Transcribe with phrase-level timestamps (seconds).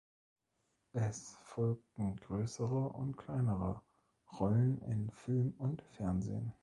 [0.93, 3.83] Es folgten größere und kleinere
[4.39, 6.53] Rollen in Film und Fernsehen.